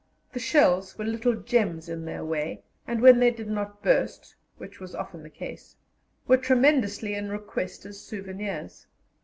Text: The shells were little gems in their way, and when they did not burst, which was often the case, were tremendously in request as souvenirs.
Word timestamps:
The 0.33 0.39
shells 0.39 0.97
were 0.97 1.05
little 1.05 1.35
gems 1.35 1.87
in 1.87 2.05
their 2.05 2.25
way, 2.25 2.63
and 2.87 3.03
when 3.03 3.19
they 3.19 3.29
did 3.29 3.47
not 3.47 3.83
burst, 3.83 4.33
which 4.57 4.79
was 4.79 4.95
often 4.95 5.21
the 5.21 5.29
case, 5.29 5.75
were 6.27 6.37
tremendously 6.37 7.13
in 7.13 7.29
request 7.29 7.85
as 7.85 7.99
souvenirs. 8.01 8.87